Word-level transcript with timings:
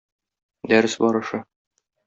Дәрес 0.71 0.97
барышы. 1.05 1.45